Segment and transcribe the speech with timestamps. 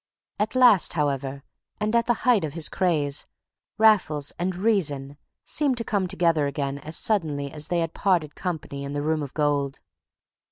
[0.39, 1.43] At last, however,
[1.79, 3.27] and at the height of his craze,
[3.77, 8.83] Raffles and reason seemed to come together again as suddenly as they had parted company
[8.83, 9.79] in the Room of Gold.